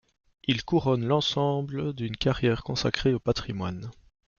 [0.45, 3.91] Il couronne l'ensemble d’une carrière consacrée au patrimoine.